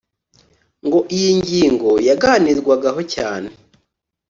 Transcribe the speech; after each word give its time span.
ngo 0.85 0.99
iyi 1.17 1.31
ngingo 1.39 1.89
yaganirwaho 2.07 3.01
cyane 3.13 3.49